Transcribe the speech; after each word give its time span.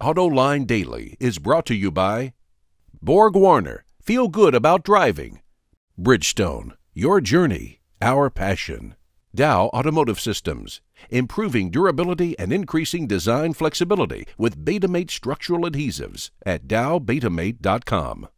AutoLine 0.00 0.66
Daily 0.66 1.16
is 1.18 1.38
brought 1.38 1.64
to 1.66 1.74
you 1.74 1.90
by 1.90 2.34
Borg 3.00 3.34
Warner. 3.34 3.84
Feel 4.02 4.28
good 4.28 4.54
about 4.54 4.84
driving. 4.84 5.40
Bridgestone. 5.98 6.72
Your 6.92 7.22
journey, 7.22 7.80
our 8.02 8.28
passion. 8.28 8.94
Dow 9.34 9.66
Automotive 9.68 10.20
Systems. 10.20 10.82
Improving 11.08 11.70
durability 11.70 12.38
and 12.38 12.52
increasing 12.52 13.06
design 13.06 13.54
flexibility 13.54 14.26
with 14.36 14.62
Betamate 14.62 15.10
structural 15.10 15.62
adhesives 15.62 16.30
at 16.44 16.68
dowbetamate.com. 16.68 18.28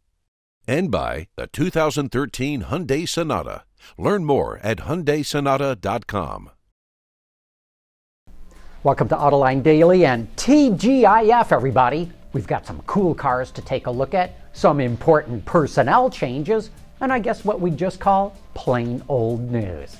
And 0.65 0.89
by 0.89 1.27
the 1.35 1.47
2013 1.47 2.63
Hyundai 2.63 3.07
Sonata. 3.07 3.63
Learn 3.97 4.23
more 4.23 4.59
at 4.59 4.77
hyundaisonata.com. 4.79 6.51
Welcome 8.81 9.09
to 9.09 9.15
Autoline 9.17 9.61
Daily 9.61 10.05
and 10.05 10.33
TGIF, 10.37 11.51
everybody. 11.51 12.09
We've 12.31 12.47
got 12.47 12.65
some 12.65 12.81
cool 12.87 13.13
cars 13.13 13.51
to 13.51 13.61
take 13.61 13.87
a 13.87 13.91
look 13.91 14.13
at, 14.13 14.35
some 14.53 14.79
important 14.79 15.43
personnel 15.43 16.09
changes, 16.09 16.69
and 17.01 17.11
I 17.11 17.19
guess 17.19 17.43
what 17.43 17.59
we 17.59 17.71
just 17.71 17.99
call 17.99 18.37
plain 18.53 19.03
old 19.09 19.51
news. 19.51 19.97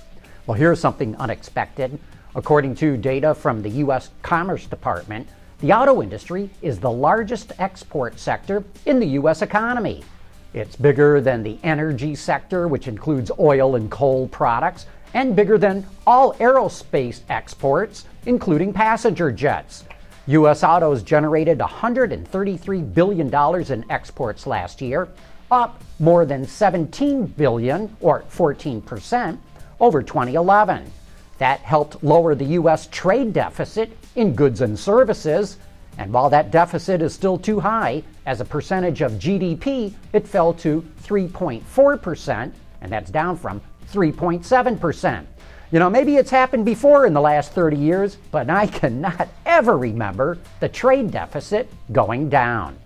Well, 0.47 0.57
here's 0.57 0.79
something 0.79 1.13
unexpected. 1.17 1.99
According 2.35 2.75
to 2.75 2.95
data 2.95 3.35
from 3.35 3.61
the 3.61 3.69
U.S. 3.69 4.11
Commerce 4.21 4.65
Department, 4.65 5.27
the 5.59 5.73
auto 5.73 6.02
industry 6.02 6.49
is 6.61 6.80
the 6.80 6.89
largest 6.89 7.52
export 7.59 8.17
sector 8.17 8.63
in 8.85 9.02
the 9.02 9.07
U.S. 9.07 9.41
economy. 9.41 10.05
It's 10.53 10.77
bigger 10.77 11.19
than 11.19 11.43
the 11.43 11.59
energy 11.63 12.16
sector, 12.16 12.69
which 12.69 12.88
includes 12.88 13.30
oil 13.38 13.75
and 13.75 13.91
coal 13.91 14.30
products, 14.30 14.85
and 15.13 15.35
bigger 15.35 15.57
than 15.57 15.85
all 16.05 16.33
aerospace 16.35 17.21
exports, 17.29 18.05
including 18.25 18.73
passenger 18.73 19.31
jets. 19.31 19.85
U.S. 20.27 20.63
autos 20.63 21.01
generated 21.01 21.57
$133 21.57 22.93
billion 22.93 23.33
in 23.71 23.91
exports 23.91 24.45
last 24.45 24.81
year, 24.81 25.09
up 25.49 25.81
more 25.97 26.25
than 26.25 26.45
17 26.45 27.25
billion, 27.25 27.95
or 27.99 28.23
14%, 28.29 29.38
over 29.79 30.03
2011. 30.03 30.91
That 31.39 31.61
helped 31.61 32.03
lower 32.03 32.35
the 32.35 32.45
U.S. 32.45 32.88
trade 32.91 33.33
deficit 33.33 33.97
in 34.16 34.35
goods 34.35 34.61
and 34.61 34.77
services. 34.77 35.57
And 35.97 36.13
while 36.13 36.29
that 36.29 36.51
deficit 36.51 37.01
is 37.01 37.13
still 37.13 37.38
too 37.38 37.59
high, 37.59 38.03
as 38.25 38.39
a 38.39 38.45
percentage 38.45 39.01
of 39.01 39.13
GDP, 39.13 39.94
it 40.13 40.27
fell 40.27 40.53
to 40.55 40.81
3.4%, 41.03 42.51
and 42.81 42.91
that's 42.91 43.09
down 43.09 43.35
from 43.35 43.61
3.7%. 43.91 45.25
You 45.71 45.77
know, 45.77 45.89
maybe 45.89 46.15
it's 46.15 46.31
happened 46.31 46.65
before 46.65 47.05
in 47.05 47.13
the 47.13 47.21
last 47.21 47.51
30 47.51 47.77
years, 47.77 48.17
but 48.31 48.49
I 48.49 48.65
cannot 48.65 49.29
ever 49.45 49.77
remember 49.77 50.37
the 50.59 50.69
trade 50.69 51.11
deficit 51.11 51.69
going 51.91 52.29
down. 52.29 52.77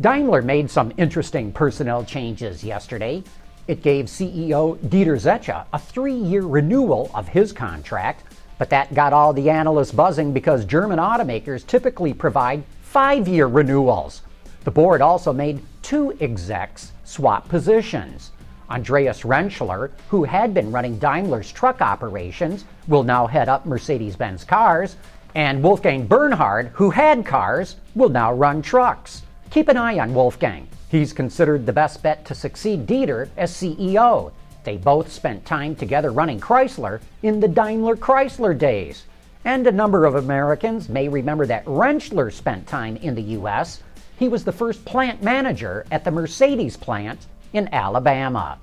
Daimler 0.00 0.42
made 0.42 0.70
some 0.70 0.92
interesting 0.96 1.52
personnel 1.52 2.04
changes 2.04 2.62
yesterday. 2.64 3.22
It 3.68 3.82
gave 3.82 4.06
CEO 4.06 4.78
Dieter 4.78 5.16
Zetsche 5.16 5.64
a 5.72 5.78
three 5.78 6.14
year 6.14 6.42
renewal 6.42 7.10
of 7.14 7.28
his 7.28 7.52
contract, 7.52 8.24
but 8.58 8.70
that 8.70 8.94
got 8.94 9.12
all 9.12 9.32
the 9.32 9.50
analysts 9.50 9.92
buzzing 9.92 10.32
because 10.32 10.64
German 10.64 10.98
automakers 10.98 11.66
typically 11.66 12.14
provide 12.14 12.64
five 12.82 13.28
year 13.28 13.46
renewals. 13.46 14.22
The 14.64 14.70
board 14.70 15.02
also 15.02 15.32
made 15.32 15.60
two 15.82 16.16
execs 16.20 16.92
swap 17.04 17.48
positions. 17.48 18.32
Andreas 18.70 19.22
Rentschler, 19.22 19.90
who 20.08 20.24
had 20.24 20.52
been 20.52 20.70
running 20.70 20.98
Daimler's 20.98 21.50
truck 21.50 21.80
operations, 21.80 22.64
will 22.86 23.02
now 23.02 23.26
head 23.26 23.48
up 23.48 23.64
Mercedes 23.64 24.16
Benz 24.16 24.44
cars, 24.44 24.96
and 25.34 25.62
Wolfgang 25.62 26.06
Bernhard, 26.06 26.68
who 26.74 26.90
had 26.90 27.24
cars, 27.24 27.76
will 27.94 28.08
now 28.08 28.32
run 28.32 28.62
trucks. 28.62 29.22
Keep 29.50 29.68
an 29.68 29.76
eye 29.76 29.98
on 29.98 30.14
Wolfgang. 30.14 30.68
He's 30.90 31.12
considered 31.12 31.64
the 31.64 31.72
best 31.72 32.02
bet 32.02 32.24
to 32.26 32.34
succeed 32.34 32.86
Dieter 32.86 33.28
as 33.36 33.52
CEO. 33.52 34.32
They 34.64 34.76
both 34.76 35.10
spent 35.10 35.46
time 35.46 35.74
together 35.74 36.10
running 36.10 36.40
Chrysler 36.40 37.00
in 37.22 37.40
the 37.40 37.48
Daimler 37.48 37.96
Chrysler 37.96 38.56
days. 38.56 39.04
And 39.44 39.66
a 39.66 39.72
number 39.72 40.04
of 40.04 40.14
Americans 40.14 40.88
may 40.88 41.08
remember 41.08 41.46
that 41.46 41.64
Rentschler 41.64 42.32
spent 42.32 42.66
time 42.66 42.96
in 42.96 43.14
the 43.14 43.22
U.S. 43.22 43.82
He 44.18 44.28
was 44.28 44.44
the 44.44 44.52
first 44.52 44.84
plant 44.84 45.22
manager 45.22 45.86
at 45.90 46.04
the 46.04 46.10
Mercedes 46.10 46.76
plant 46.76 47.26
in 47.52 47.72
Alabama. 47.72 48.58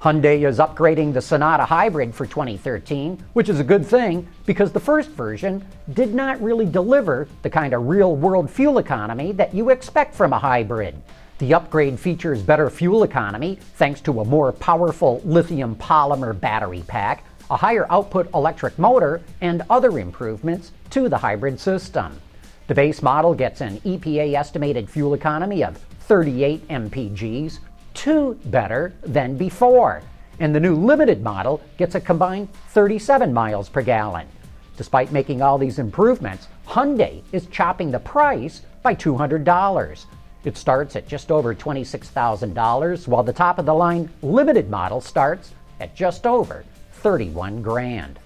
Hyundai 0.00 0.46
is 0.46 0.58
upgrading 0.58 1.12
the 1.12 1.20
Sonata 1.20 1.64
Hybrid 1.64 2.14
for 2.14 2.24
2013, 2.24 3.22
which 3.32 3.48
is 3.48 3.58
a 3.58 3.64
good 3.64 3.84
thing 3.84 4.28
because 4.46 4.70
the 4.70 4.78
first 4.78 5.10
version 5.10 5.64
did 5.92 6.14
not 6.14 6.40
really 6.40 6.66
deliver 6.66 7.26
the 7.42 7.50
kind 7.50 7.74
of 7.74 7.88
real 7.88 8.14
world 8.14 8.48
fuel 8.48 8.78
economy 8.78 9.32
that 9.32 9.52
you 9.52 9.70
expect 9.70 10.14
from 10.14 10.32
a 10.32 10.38
hybrid. 10.38 10.94
The 11.38 11.52
upgrade 11.54 11.98
features 11.98 12.42
better 12.42 12.70
fuel 12.70 13.02
economy 13.02 13.58
thanks 13.74 14.00
to 14.02 14.20
a 14.20 14.24
more 14.24 14.52
powerful 14.52 15.20
lithium 15.24 15.74
polymer 15.74 16.38
battery 16.38 16.84
pack, 16.86 17.24
a 17.50 17.56
higher 17.56 17.86
output 17.90 18.32
electric 18.34 18.78
motor, 18.78 19.20
and 19.40 19.62
other 19.68 19.98
improvements 19.98 20.70
to 20.90 21.08
the 21.08 21.18
hybrid 21.18 21.58
system. 21.58 22.20
The 22.68 22.74
base 22.74 23.02
model 23.02 23.34
gets 23.34 23.60
an 23.60 23.80
EPA 23.80 24.34
estimated 24.34 24.88
fuel 24.88 25.14
economy 25.14 25.64
of 25.64 25.76
38 26.00 26.68
mpgs, 26.68 27.58
two 27.98 28.38
better 28.44 28.94
than 29.02 29.36
before. 29.36 30.02
And 30.38 30.54
the 30.54 30.60
new 30.60 30.76
limited 30.76 31.20
model 31.20 31.60
gets 31.78 31.96
a 31.96 32.00
combined 32.00 32.48
37 32.68 33.34
miles 33.34 33.68
per 33.68 33.82
gallon. 33.82 34.28
Despite 34.76 35.10
making 35.10 35.42
all 35.42 35.58
these 35.58 35.80
improvements, 35.80 36.46
Hyundai 36.64 37.22
is 37.32 37.46
chopping 37.46 37.90
the 37.90 37.98
price 37.98 38.62
by 38.84 38.94
$200. 38.94 40.04
It 40.44 40.56
starts 40.56 40.94
at 40.94 41.08
just 41.08 41.32
over 41.32 41.52
$26,000, 41.52 43.08
while 43.08 43.24
the 43.24 43.32
top 43.32 43.58
of 43.58 43.66
the 43.66 43.74
line 43.74 44.08
limited 44.22 44.70
model 44.70 45.00
starts 45.00 45.52
at 45.80 45.96
just 45.96 46.24
over 46.24 46.64
31 46.92 47.62
grand. 47.62 48.20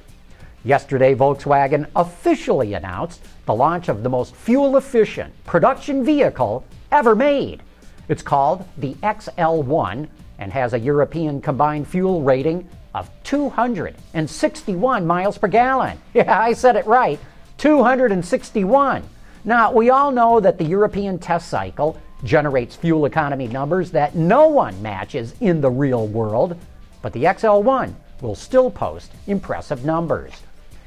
Yesterday, 0.65 1.15
Volkswagen 1.15 1.87
officially 1.97 2.75
announced 2.75 3.23
the 3.47 3.55
launch 3.55 3.89
of 3.89 4.03
the 4.03 4.11
most 4.11 4.37
fuel 4.37 4.77
efficient 4.77 5.33
production 5.45 6.05
vehicle 6.05 6.63
ever 6.91 7.17
made. 7.17 7.63
It's 8.09 8.23
called 8.23 8.67
the 8.79 8.95
XL1 8.95 10.09
and 10.39 10.53
has 10.53 10.73
a 10.73 10.79
European 10.79 11.41
combined 11.41 11.87
fuel 11.87 12.23
rating 12.23 12.69
of 12.95 13.11
261 13.25 15.07
miles 15.07 15.39
per 15.39 15.49
gallon. 15.49 15.99
Yeah, 16.15 16.41
I 16.41 16.53
said 16.53 16.77
it 16.77 16.87
right 16.87 17.19
261. 17.59 19.03
Now, 19.45 19.73
we 19.73 19.91
all 19.91 20.11
know 20.11 20.41
that 20.41 20.59
the 20.59 20.65
European 20.65 21.19
test 21.19 21.49
cycle 21.49 22.01
generates 22.25 22.77
fuel 22.77 23.07
economy 23.07 23.49
numbers 23.49 23.91
that 23.93 24.15
no 24.15 24.49
one 24.49 24.81
matches 24.83 25.35
in 25.41 25.61
the 25.61 25.71
real 25.71 26.07
world, 26.07 26.57
but 27.03 27.13
the 27.13 27.25
XL1 27.25 27.95
will 28.21 28.35
still 28.35 28.71
post 28.71 29.11
impressive 29.27 29.85
numbers. 29.85 30.33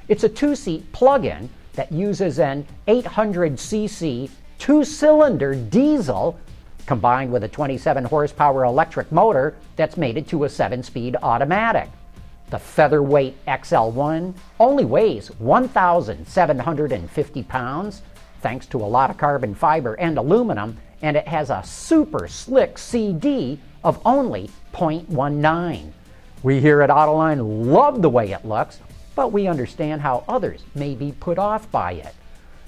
It's 0.08 0.24
a 0.24 0.30
two 0.30 0.56
seat 0.56 0.92
plug 0.94 1.26
in 1.26 1.50
that 1.74 1.92
uses 1.92 2.40
an 2.40 2.66
800cc 2.88 4.30
two 4.58 4.84
cylinder 4.84 5.56
diesel 5.56 6.40
combined 6.86 7.32
with 7.32 7.44
a 7.44 7.48
27 7.48 8.06
horsepower 8.06 8.64
electric 8.64 9.12
motor 9.12 9.56
that's 9.76 9.98
mated 9.98 10.28
to 10.28 10.44
a 10.44 10.50
7 10.50 10.84
speed 10.84 11.16
automatic. 11.22 11.90
The 12.50 12.60
featherweight 12.60 13.44
XL1 13.46 14.34
only 14.60 14.86
weighs 14.86 15.28
1,750 15.40 17.44
pounds, 17.44 18.02
thanks 18.42 18.66
to 18.68 18.78
a 18.78 18.86
lot 18.86 19.10
of 19.10 19.18
carbon 19.18 19.56
fiber 19.56 19.96
and 19.96 20.18
aluminum, 20.18 20.78
and 21.02 21.18
it 21.18 21.28
has 21.28 21.50
a 21.50 21.64
super 21.64 22.28
slick 22.28 22.78
CD 22.78 23.60
of 23.84 24.00
only 24.06 24.50
0.19. 24.74 25.92
We 26.44 26.60
here 26.60 26.82
at 26.82 26.92
Autoline 26.92 27.66
love 27.66 28.02
the 28.02 28.10
way 28.10 28.32
it 28.32 28.46
looks, 28.46 28.80
but 29.16 29.32
we 29.32 29.48
understand 29.48 30.02
how 30.02 30.24
others 30.28 30.64
may 30.76 30.94
be 30.94 31.14
put 31.14 31.40
off 31.40 31.72
by 31.72 31.94
it. 31.94 32.14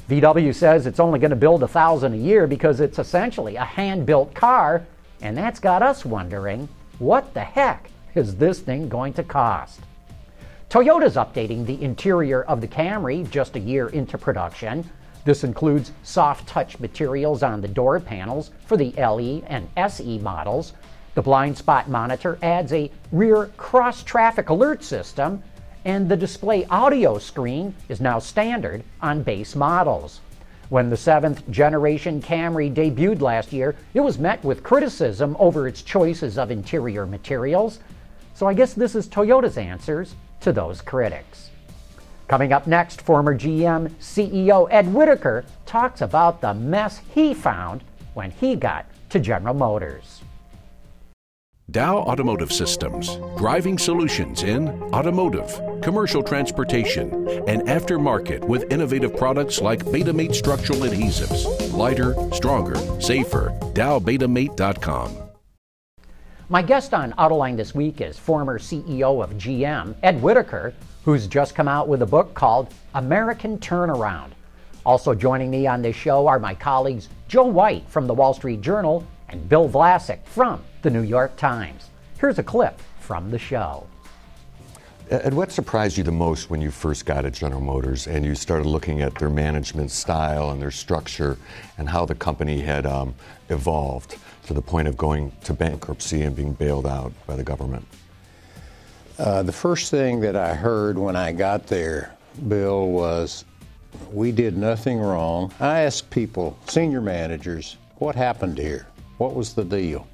VW 0.09 0.56
says 0.56 0.85
it's 0.85 1.01
only 1.01 1.19
going 1.19 1.31
to 1.31 1.35
build 1.35 1.63
a 1.63 1.68
thousand 1.68 2.13
a 2.13 2.17
year 2.17 2.47
because 2.47 2.79
it's 2.79 2.97
essentially 2.97 3.58
a 3.58 3.66
hand-built 3.66 4.34
car, 4.34 4.85
and 5.22 5.37
that's 5.37 5.59
got 5.59 5.84
us 5.84 6.05
wondering, 6.05 6.70
what 6.99 7.34
the 7.34 7.43
heck 7.43 7.90
is 8.16 8.37
this 8.37 8.59
thing 8.59 8.87
going 8.87 9.11
to 9.14 9.23
cost? 9.23 9.81
Toyota's 10.70 11.16
updating 11.16 11.66
the 11.66 11.81
interior 11.84 12.43
of 12.43 12.61
the 12.61 12.67
Camry 12.67 13.29
just 13.29 13.58
a 13.58 13.59
year 13.59 13.90
into 13.90 14.17
production. 14.17 14.90
This 15.26 15.43
includes 15.43 15.91
soft 16.03 16.47
touch 16.47 16.79
materials 16.79 17.43
on 17.43 17.59
the 17.59 17.67
door 17.67 17.99
panels 17.99 18.52
for 18.66 18.78
the 18.78 18.93
LE 18.97 19.43
and 19.47 19.67
SE 19.76 20.20
models. 20.20 20.72
The 21.16 21.22
blind 21.22 21.58
spot 21.58 21.90
monitor 21.90 22.40
adds 22.41 22.72
a 22.72 22.90
rear 23.11 23.47
cross 23.58 24.03
traffic 24.03 24.49
alert 24.49 24.85
system 24.85 25.43
and 25.85 26.09
the 26.09 26.18
display 26.18 26.66
audio 26.66 27.18
screen 27.18 27.76
is 27.90 28.02
now 28.02 28.20
standard 28.20 28.84
on 29.02 29.24
base 29.24 29.56
models. 29.56 30.22
When 30.70 30.90
the 30.90 30.97
seventh 30.97 31.50
generation 31.50 32.22
Camry 32.22 32.74
debuted 32.74 33.22
last 33.22 33.53
year, 33.53 33.76
it 33.94 34.02
was 34.02 34.20
met 34.20 34.44
with 34.44 34.64
criticism 34.64 35.35
over 35.40 35.68
its 35.68 35.82
choices 35.82 36.38
of 36.38 36.52
interior 36.52 37.06
materials. 37.06 37.79
So 38.34 38.47
I 38.47 38.53
guess 38.53 38.74
this 38.74 38.94
is 38.94 39.08
Toyota's 39.08 39.58
answers 39.58 40.16
to 40.41 40.52
those 40.52 40.82
critics. 40.82 41.52
Coming 42.28 42.52
up 42.52 42.68
next, 42.68 43.02
former 43.02 43.38
GM 43.38 43.90
CEO 44.02 44.68
Ed 44.70 44.94
Whitacre 44.94 45.46
talks 45.66 46.02
about 46.02 46.41
the 46.41 46.53
mess 46.53 47.00
he 47.14 47.34
found 47.34 47.84
when 48.14 48.32
he 48.32 48.58
got 48.58 48.85
to 49.09 49.20
General 49.20 49.53
Motors. 49.53 50.16
Dow 51.69 51.97
Automotive 51.97 52.53
Systems, 52.53 53.17
driving 53.37 53.78
solutions 53.78 54.43
in 54.43 54.69
automotive, 54.93 55.53
commercial 55.81 56.23
transportation, 56.23 57.11
and 57.46 57.61
aftermarket 57.64 58.41
with 58.41 58.72
innovative 58.72 59.17
products 59.17 59.59
like 59.59 59.84
Betamate 59.84 60.34
structural 60.34 60.79
adhesives. 60.79 61.73
Lighter, 61.73 62.16
stronger, 62.31 62.78
safer. 63.02 63.49
DowBetamate.com. 63.73 65.17
My 66.47 66.61
guest 66.61 66.93
on 66.93 67.11
Autoline 67.11 67.58
this 67.58 67.75
week 67.75 67.99
is 67.99 68.17
former 68.17 68.58
CEO 68.58 69.22
of 69.22 69.31
GM, 69.31 69.93
Ed 70.03 70.22
Whitacre, 70.22 70.73
who's 71.03 71.28
just 71.28 71.53
come 71.53 71.67
out 71.67 71.90
with 71.90 72.02
a 72.02 72.05
book 72.05 72.34
called 72.34 72.73
American 72.93 73.58
Turnaround. 73.58 74.29
Also 74.85 75.14
joining 75.14 75.52
me 75.52 75.67
on 75.67 75.81
this 75.81 75.97
show 75.97 76.28
are 76.28 76.40
my 76.40 76.55
colleagues 76.55 77.09
Joe 77.28 77.43
White 77.43 77.90
from 77.90 78.08
the 78.08 78.14
Wall 78.14 78.34
Street 78.34 78.61
Journal 78.61 79.05
and 79.29 79.47
Bill 79.50 79.70
Vlasic 79.70 80.26
from 80.26 80.64
the 80.82 80.90
New 80.90 81.02
York 81.02 81.35
Times. 81.38 81.90
Here's 82.20 82.40
a 82.40 82.44
clip 82.44 82.79
from 83.00 83.32
the 83.32 83.40
show. 83.40 83.88
And 85.09 85.38
what 85.38 85.53
surprised 85.53 85.97
you 85.97 86.03
the 86.03 86.12
most 86.12 86.50
when 86.50 86.62
you 86.62 86.70
first 86.70 87.06
got 87.06 87.24
at 87.26 87.34
General 87.34 87.62
Motors 87.62 88.08
and 88.08 88.26
you 88.26 88.35
started 88.35 88.66
looking 88.66 89.02
at 89.02 89.16
their 89.16 89.29
management 89.29 89.90
style 89.90 90.50
and 90.50 90.62
their 90.62 90.72
structure 90.72 91.38
and 91.78 91.88
how 91.88 92.06
the 92.06 92.16
company 92.16 92.59
had 92.59 92.85
um, 92.85 93.16
evolved 93.47 94.18
to 94.47 94.53
the 94.53 94.62
point 94.62 94.88
of 94.88 94.97
going 94.97 95.32
to 95.46 95.53
bankruptcy 95.53 96.24
and 96.24 96.35
being 96.35 96.52
bailed 96.52 96.85
out 96.85 97.14
by 97.26 97.38
the 97.38 97.44
government? 97.44 97.88
Uh, 99.18 99.44
the 99.44 99.52
first 99.52 99.91
thing 99.91 100.20
that 100.20 100.35
I 100.35 100.53
heard 100.53 100.97
when 100.97 101.16
I 101.16 101.32
got 101.32 101.68
there, 101.68 102.14
Bill, 102.50 102.88
was 102.88 103.46
we 104.12 104.34
did 104.34 104.58
nothing 104.58 105.00
wrong. 105.00 105.53
I 105.62 105.79
asked 105.82 106.09
people, 106.09 106.58
senior 106.68 107.02
managers, 107.02 107.78
what 107.96 108.16
happened 108.16 108.58
here? 108.58 108.88
What 109.17 109.35
was 109.35 109.53
the 109.53 109.64
deal? 109.64 110.08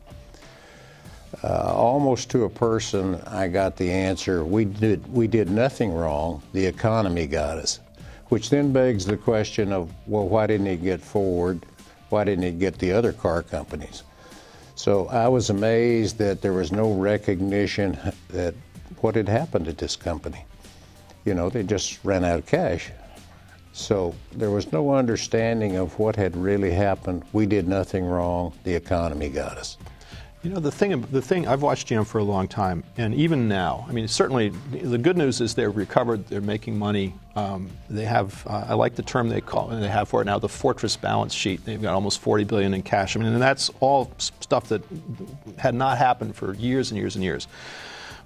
Uh, 1.43 1.73
almost 1.75 2.29
to 2.31 2.45
a 2.45 2.49
person, 2.49 3.15
I 3.27 3.47
got 3.47 3.75
the 3.75 3.91
answer: 3.91 4.45
we 4.45 4.65
did 4.65 5.11
we 5.11 5.27
did 5.27 5.49
nothing 5.49 5.91
wrong. 5.91 6.41
The 6.53 6.65
economy 6.65 7.27
got 7.27 7.57
us, 7.57 7.79
which 8.29 8.49
then 8.49 8.71
begs 8.71 9.05
the 9.05 9.17
question 9.17 9.73
of, 9.73 9.91
well, 10.07 10.27
why 10.27 10.47
didn't 10.47 10.67
he 10.67 10.77
get 10.77 11.01
Ford? 11.01 11.65
Why 12.09 12.23
didn't 12.23 12.43
he 12.43 12.51
get 12.51 12.77
the 12.79 12.91
other 12.91 13.11
car 13.11 13.43
companies? 13.43 14.03
So 14.75 15.07
I 15.07 15.27
was 15.27 15.49
amazed 15.49 16.17
that 16.19 16.41
there 16.41 16.53
was 16.53 16.71
no 16.71 16.93
recognition 16.93 17.97
that 18.29 18.53
what 19.01 19.15
had 19.15 19.27
happened 19.27 19.67
at 19.67 19.77
this 19.77 19.95
company. 19.95 20.45
You 21.25 21.33
know, 21.33 21.49
they 21.49 21.63
just 21.63 22.03
ran 22.03 22.23
out 22.23 22.39
of 22.39 22.45
cash. 22.45 22.91
So 23.73 24.13
there 24.31 24.51
was 24.51 24.71
no 24.71 24.93
understanding 24.93 25.77
of 25.77 25.97
what 25.97 26.15
had 26.15 26.37
really 26.37 26.71
happened. 26.71 27.23
We 27.33 27.47
did 27.47 27.67
nothing 27.67 28.05
wrong. 28.05 28.53
The 28.63 28.75
economy 28.75 29.29
got 29.29 29.57
us. 29.57 29.77
You 30.43 30.51
know, 30.51 30.59
the 30.59 30.71
thing, 30.71 30.99
the 31.09 31.21
thing, 31.21 31.47
I've 31.47 31.61
watched 31.61 31.87
GM 31.87 32.05
for 32.05 32.17
a 32.17 32.23
long 32.23 32.49
time, 32.49 32.83
and 32.97 33.15
even 33.15 33.47
now, 33.47 33.85
I 33.87 33.93
mean, 33.93 34.09
certainly 34.09 34.49
the 34.71 34.97
good 34.97 35.17
news 35.17 35.39
is 35.39 35.55
they've 35.55 35.73
recovered, 35.73 36.27
they're 36.27 36.41
making 36.41 36.77
money. 36.77 37.15
Um, 37.37 37.69
they 37.89 38.03
have, 38.03 38.45
uh, 38.45 38.65
I 38.67 38.73
like 38.73 38.95
the 38.95 39.03
term 39.03 39.29
they 39.29 39.39
call, 39.39 39.69
they 39.69 39.87
have 39.87 40.09
for 40.09 40.21
it 40.21 40.25
now, 40.25 40.39
the 40.39 40.49
fortress 40.49 40.97
balance 40.97 41.33
sheet. 41.33 41.63
They've 41.63 41.81
got 41.81 41.93
almost 41.93 42.19
40 42.19 42.43
billion 42.43 42.73
in 42.73 42.83
cash. 42.83 43.15
I 43.15 43.21
mean, 43.21 43.31
and 43.31 43.41
that's 43.41 43.71
all 43.79 44.11
stuff 44.17 44.67
that 44.67 44.83
had 45.57 45.75
not 45.75 45.97
happened 45.97 46.35
for 46.35 46.53
years 46.55 46.91
and 46.91 46.99
years 46.99 47.15
and 47.15 47.23
years. 47.23 47.47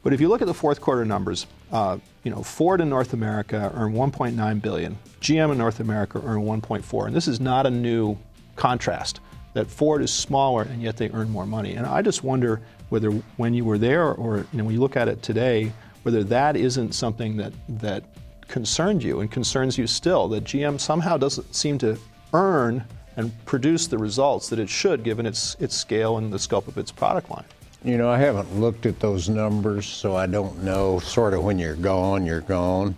But 0.08 0.14
if 0.14 0.22
you 0.22 0.30
look 0.30 0.42
at 0.42 0.48
the 0.48 0.54
fourth 0.54 0.80
quarter 0.80 1.04
numbers, 1.04 1.48
uh, 1.70 1.98
you 2.24 2.32
know, 2.32 2.42
Ford 2.42 2.80
in 2.80 2.88
North 2.88 3.12
America 3.12 3.70
earned 3.76 3.94
1.9 3.94 4.62
billion, 4.62 4.98
GM 5.20 5.52
in 5.52 5.58
North 5.58 5.82
America 5.82 6.22
earned 6.24 6.46
1.4, 6.46 7.08
and 7.08 7.14
this 7.14 7.28
is 7.28 7.42
not 7.42 7.66
a 7.66 7.70
new 7.70 8.18
contrast 8.56 9.20
that 9.52 9.68
Ford 9.68 10.02
is 10.02 10.10
smaller 10.10 10.62
and 10.62 10.82
yet 10.82 10.96
they 10.96 11.10
earn 11.10 11.30
more 11.30 11.46
money. 11.46 11.74
And 11.74 11.86
I 11.86 12.02
just 12.02 12.24
wonder 12.24 12.62
whether 12.88 13.10
when 13.36 13.54
you 13.54 13.66
were 13.66 13.78
there 13.78 14.14
or 14.14 14.38
you 14.38 14.48
know, 14.54 14.64
when 14.64 14.74
you 14.74 14.80
look 14.80 14.96
at 14.96 15.10
it 15.10 15.22
today, 15.24 15.74
whether 16.04 16.24
that 16.24 16.56
isn't 16.56 16.94
something 16.94 17.36
that, 17.36 17.52
that 17.68 18.06
concerned 18.48 19.04
you 19.04 19.20
and 19.20 19.30
concerns 19.30 19.78
you 19.78 19.88
still, 19.88 20.30
that 20.30 20.46
GM 20.46 20.80
somehow 20.80 21.18
doesn't 21.18 21.54
seem 21.54 21.78
to 21.80 22.00
earn 22.32 22.82
and 23.18 23.34
produce 23.44 23.88
the 23.88 23.98
results 23.98 24.48
that 24.48 24.60
it 24.60 24.70
should 24.70 25.04
given 25.04 25.26
its, 25.26 25.58
its 25.60 25.76
scale 25.76 26.18
and 26.18 26.32
the 26.32 26.40
scope 26.40 26.70
of 26.70 26.78
its 26.78 26.94
product 26.94 27.30
line. 27.30 27.44
You 27.84 27.98
know, 27.98 28.10
I 28.10 28.18
haven't 28.18 28.60
looked 28.60 28.86
at 28.86 29.00
those 29.00 29.30
numbers, 29.30 29.86
so 29.86 30.16
I 30.16 30.26
don't 30.26 30.64
know. 30.64 31.00
Sort 31.00 31.34
of 31.34 31.44
when 31.44 31.60
you're 31.60 31.76
gone, 31.76 32.26
you're 32.26 32.42
gone. 32.42 32.96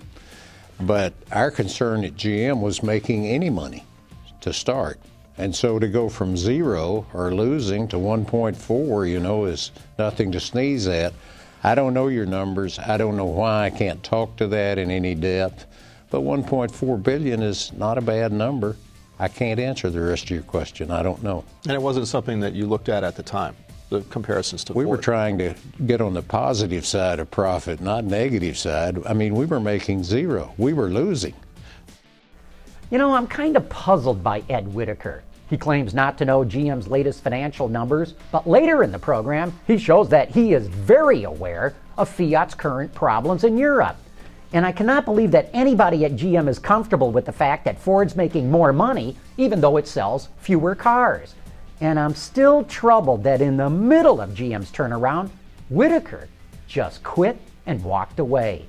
But 0.80 1.14
our 1.31 1.52
concern 1.52 2.06
at 2.06 2.16
GM 2.16 2.62
was 2.62 2.81
making 2.81 3.28
any 3.28 3.50
money 3.50 3.86
to 4.42 4.54
start. 4.54 5.00
And 5.38 5.56
so 5.56 5.80
to 5.80 5.88
go 5.88 6.10
from 6.10 6.36
zero 6.36 7.06
or 7.14 7.34
losing 7.34 7.88
to 7.90 7.98
1.4, 7.98 9.10
you 9.10 9.20
know, 9.20 9.46
is 9.46 9.72
nothing 9.98 10.31
to 10.31 10.40
sneeze 10.40 10.88
at. 10.88 11.14
I 11.64 11.76
don't 11.76 11.94
know 11.94 12.08
your 12.08 12.26
numbers. 12.26 12.80
I 12.80 12.98
don't 12.98 13.18
know 13.18 13.26
why 13.26 13.66
I 13.66 13.70
can't 13.70 14.02
talk 14.02 14.38
to 14.38 14.48
that 14.48 14.78
in 14.78 14.90
any 14.90 15.16
depth. 15.16 15.66
But 16.10 16.22
1.4 16.22 17.04
billion 17.04 17.42
is 17.42 17.72
not 17.74 17.98
a 17.98 18.02
bad 18.02 18.31
number. 18.31 18.78
I 19.20 19.28
can't 19.28 19.60
answer 19.60 19.90
the 19.90 20.02
rest 20.02 20.24
of 20.24 20.30
your 20.31 20.44
question. 20.44 20.90
I 20.90 21.04
don't 21.04 21.22
know. 21.22 21.44
And 21.64 21.74
it 21.74 21.81
wasn't 21.81 22.08
something 22.08 22.40
that 22.40 22.54
you 22.54 22.66
looked 22.66 22.88
at 22.88 23.04
at 23.04 23.18
the 23.18 23.24
time. 23.24 23.56
The 23.90 24.02
comparisons 24.02 24.64
to 24.66 24.74
we 24.74 24.84
Ford. 24.84 24.98
were 24.98 25.02
trying 25.02 25.40
to 25.40 25.56
get 25.88 26.00
on 26.00 26.14
the 26.14 26.22
positive 26.22 26.86
side 26.86 27.20
of 27.20 27.32
profit, 27.32 27.82
not 27.82 28.06
negative 28.06 28.56
side. 28.56 29.00
I 29.08 29.14
mean, 29.14 29.34
we 29.34 29.48
were 29.48 29.60
making 29.60 30.04
zero. 30.04 30.54
We 30.58 30.74
were 30.74 30.90
losing. 30.90 31.34
You 32.92 33.00
know, 33.00 33.16
I'm 33.16 33.26
kind 33.26 33.58
of 33.58 33.68
puzzled 33.70 34.24
by 34.24 34.44
Ed 34.48 34.72
Whitacre. 34.74 35.24
He 35.50 35.58
claims 35.58 35.96
not 35.96 36.20
to 36.20 36.26
know 36.26 36.46
GM's 36.46 36.88
latest 36.88 37.24
financial 37.24 37.68
numbers, 37.68 38.14
but 38.32 38.48
later 38.48 38.84
in 38.84 38.92
the 38.92 39.00
program, 39.00 39.58
he 39.66 39.80
shows 39.80 40.08
that 40.10 40.30
he 40.30 40.54
is 40.54 40.68
very 40.68 41.24
aware 41.24 41.74
of 41.98 42.08
Fiat's 42.10 42.54
current 42.54 42.94
problems 42.94 43.44
in 43.44 43.58
Europe. 43.58 43.98
And 44.54 44.66
I 44.66 44.72
cannot 44.72 45.06
believe 45.06 45.32
that 45.32 45.50
anybody 45.52 46.06
at 46.06 46.12
GM 46.12 46.48
is 46.48 46.60
comfortable 46.60 47.12
with 47.12 47.26
the 47.26 47.32
fact 47.32 47.66
that 47.66 47.80
Ford's 47.80 48.16
making 48.16 48.52
more 48.52 48.72
money, 48.72 49.18
even 49.38 49.62
though 49.62 49.78
it 49.78 49.88
sells 49.88 50.30
fewer 50.38 50.76
cars. 50.76 51.34
And 51.81 52.00
I'm 52.00 52.16
still 52.16 52.64
troubled 52.66 53.24
that 53.24 53.42
in 53.42 53.58
the 53.58 53.70
middle 53.70 54.20
of 54.20 54.31
GM's 54.31 54.72
turnaround, 54.72 55.30
Whitacre 55.70 56.28
just 56.68 57.04
quit 57.04 57.38
and 57.66 57.84
walked 57.84 58.20
away. 58.20 58.66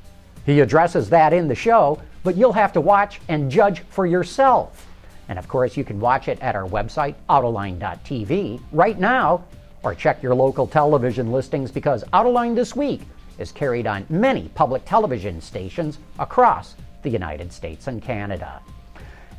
He 0.47 0.61
addresses 0.61 1.11
that 1.11 1.33
in 1.33 1.49
the 1.49 1.55
show, 1.55 2.01
but 2.23 2.37
you'll 2.37 2.53
have 2.53 2.73
to 2.75 2.81
watch 2.81 3.21
and 3.29 3.51
judge 3.51 3.81
for 3.91 4.07
yourself. 4.07 4.87
And 5.29 5.39
of 5.39 5.49
course, 5.49 5.77
you 5.77 5.85
can 5.85 6.01
watch 6.01 6.29
it 6.29 6.41
at 6.41 6.57
our 6.57 6.69
website, 6.69 7.15
Autoline.tv, 7.29 8.61
right 8.73 8.99
now, 8.99 9.45
or 9.83 9.95
check 9.95 10.23
your 10.23 10.35
local 10.35 10.67
television 10.67 11.33
listings 11.33 11.71
because 11.71 12.05
Autoline 12.13 12.55
This 12.55 12.77
Week 12.77 13.03
is 13.39 13.53
carried 13.53 13.87
on 13.87 14.07
many 14.09 14.49
public 14.55 14.85
television 14.85 15.41
stations 15.41 15.99
across 16.19 16.75
the 17.03 17.11
United 17.11 17.53
States 17.53 17.87
and 17.87 18.03
Canada. 18.03 18.61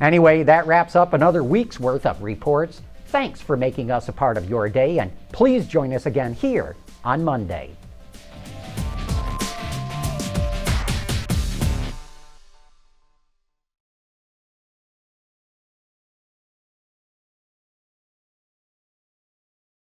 Anyway, 0.00 0.42
that 0.42 0.66
wraps 0.66 0.96
up 0.96 1.12
another 1.12 1.44
week's 1.44 1.78
worth 1.78 2.06
of 2.06 2.22
reports. 2.22 2.82
Thanks 3.12 3.42
for 3.42 3.58
making 3.58 3.90
us 3.90 4.08
a 4.08 4.12
part 4.12 4.38
of 4.38 4.48
your 4.48 4.70
day, 4.70 4.98
and 4.98 5.12
please 5.32 5.66
join 5.66 5.92
us 5.92 6.06
again 6.06 6.32
here 6.32 6.76
on 7.04 7.22
Monday. 7.22 7.76